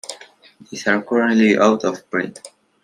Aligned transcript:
These 0.71 0.87
are 0.87 1.03
currently 1.03 1.59
out 1.59 1.83
of 1.83 2.09
print. 2.09 2.41